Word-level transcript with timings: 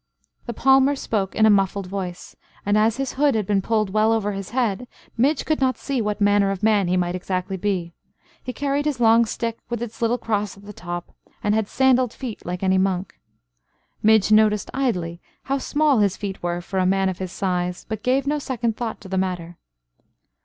The 0.47 0.53
palmer 0.53 0.95
spoke 0.95 1.35
in 1.35 1.45
a 1.45 1.51
muffled 1.51 1.85
voice; 1.85 2.35
and 2.65 2.75
as 2.75 2.97
his 2.97 3.13
hood 3.13 3.35
had 3.35 3.45
been 3.45 3.61
pulled 3.61 3.91
well 3.91 4.11
over 4.11 4.31
his 4.31 4.49
head, 4.49 4.87
Midge 5.15 5.45
could 5.45 5.61
not 5.61 5.77
see 5.77 6.01
what 6.01 6.19
manner 6.19 6.49
of 6.49 6.63
man 6.63 6.87
he 6.87 6.97
might 6.97 7.13
exactly 7.13 7.55
be. 7.55 7.93
He 8.41 8.51
carried 8.51 8.85
his 8.85 8.99
long 8.99 9.25
stick 9.27 9.59
with 9.69 9.79
its 9.79 10.01
little 10.01 10.17
cross 10.17 10.57
at 10.57 10.65
the 10.65 10.73
top; 10.73 11.13
and 11.43 11.53
had 11.53 11.67
sandalled 11.67 12.13
feet, 12.13 12.43
like 12.47 12.63
any 12.63 12.79
monk. 12.79 13.19
Midge 14.01 14.31
noticed 14.31 14.71
idly 14.73 15.21
how 15.43 15.59
small 15.59 15.99
his 15.99 16.17
feet 16.17 16.41
were 16.41 16.61
for 16.61 16.79
a 16.79 16.85
man 16.87 17.07
of 17.07 17.19
his 17.19 17.31
size, 17.31 17.85
but 17.87 18.01
gave 18.01 18.25
no 18.25 18.39
second 18.39 18.75
thought 18.75 18.99
to 19.01 19.07
the 19.07 19.19
matter. 19.19 19.59